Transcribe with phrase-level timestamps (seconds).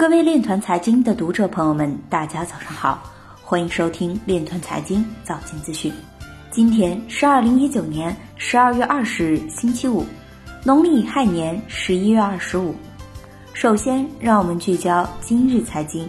[0.00, 3.02] 各位链团财经的读者朋友们，大家早上好，
[3.44, 5.92] 欢迎收听链团财经早间资讯。
[6.50, 10.02] 今天是二零一九年十二月二十日，星期五，
[10.64, 12.74] 农历亥年十一月二十五。
[13.52, 16.08] 首先，让我们聚焦今日财经。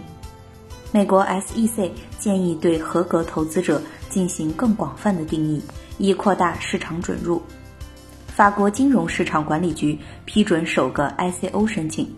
[0.90, 3.78] 美国 SEC 建议对合格投资者
[4.08, 5.62] 进行更广泛的定义，
[5.98, 7.42] 以扩大市场准入。
[8.26, 12.10] 法国金融市场管理局批准首个 ICO 申请。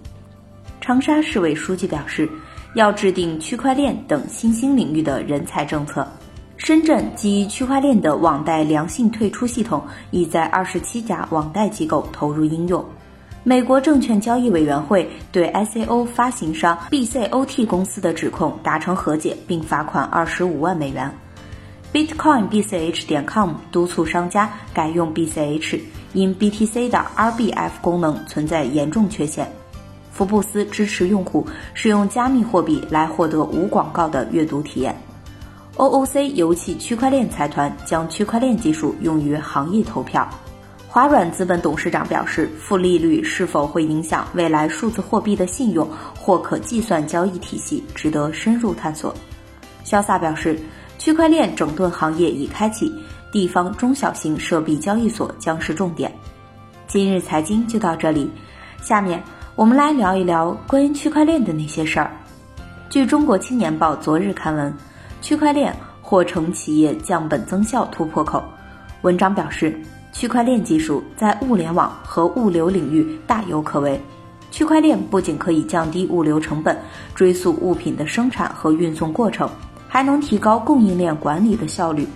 [0.85, 2.29] 长沙市委书记表示，
[2.75, 6.07] 要制定区块链等新兴领域的人才政策。
[6.59, 12.85] 深圳基于区块链的网贷良性退出系统已在二十七家网贷机构投入应用。
[13.45, 21.11] 美国证券交易委员会对 ICO 发行商 BCOT 公司的指控达成和解，并罚款二十五万美元。
[21.95, 25.81] Bitcoin BCH 点 com 督促商家改用 BCH。
[26.13, 29.51] 因 BTC 的 RBF 功能存在严重缺陷，
[30.15, 34.95] 福布斯支持用户使用加密货币来获得无广告的阅读体验。
[35.77, 40.29] OOC 油气区块链财团将区块链技术用于行业投票。
[40.87, 49.13] 华软资本董事长表示，负利率是否会影响未来数字货币的信用或可计算交易体系，值得深入探索。
[49.85, 50.57] 潇洒表示，
[50.97, 52.95] 区块链整顿行业已开启。
[53.33, 56.13] 地方中小型设币交易所将是重点。
[56.87, 58.31] 今日财经就到这里，
[58.81, 59.21] 下面
[59.57, 62.11] 我们来聊一聊关于区块链的那些事儿。
[62.91, 64.75] 据中国青年报昨日刊文，
[65.23, 68.43] 区块链或成企业降本增效突破口。
[69.03, 69.81] 文章表示，
[70.13, 74.01] 区块链技术在物联网和物流领域大有可为。
[74.51, 76.77] 区块链不仅可以降低物流成本，
[77.15, 79.49] 追溯物品的生产和运送过程，
[79.87, 82.09] 还能提高供应链管理的效率。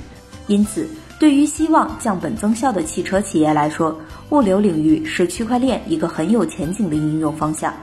[0.48, 3.98] 因此，对于希望降本增效的汽车企业来说，
[4.30, 7.74] 物流领域是区块链一个很有前景的应用方向。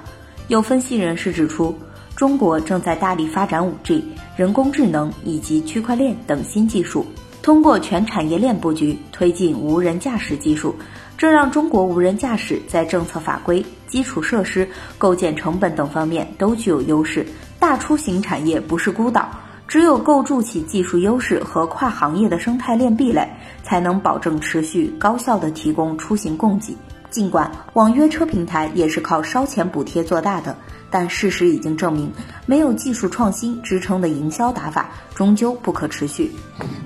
[0.47, 1.77] 有分析人士指出，
[2.15, 4.01] 中国正在大力发展 5G、
[4.37, 7.05] 人工智能以及区块链等新技术，
[7.41, 10.73] 通过全产业链布局推进无人驾驶技术，
[11.17, 14.65] 这让中国无人驾驶在政策法规、基础设施、
[14.97, 17.25] 构建成本等方面都具有优势。
[17.59, 19.29] 大出行产业不是孤岛。
[19.67, 23.27] 只有构筑起技术优势和跨行业的生态链壁垒，
[23.63, 26.77] 才能保证持续高效的提供出行供给。
[27.09, 30.55] 尽管网约车平台也是靠烧钱补贴做大的，
[30.89, 32.11] 但事实已经证明，
[32.45, 36.31] 没有技术创新支撑的营销打法，终究不可持续。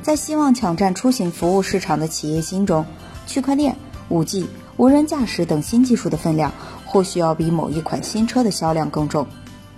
[0.01, 2.85] 在希望抢占出行服务市场的企业心中，
[3.25, 3.75] 区块链、
[4.09, 4.47] 五 G、
[4.77, 6.51] 无人驾驶等新技术的分量，
[6.85, 9.25] 或许要比某一款新车的销量更重。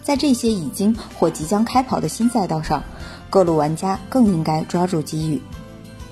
[0.02, 2.84] 在这些已经或即将开跑的新赛道上，
[3.30, 5.42] 各路玩家更应该抓住机遇。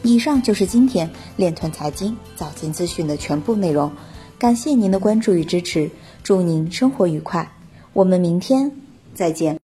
[0.03, 3.91] 以上就是今天链团财经早间资讯的全部内容，
[4.37, 5.89] 感谢您的关注与支持，
[6.21, 7.51] 祝您生活愉快，
[7.93, 8.71] 我们明天
[9.13, 9.57] 再见。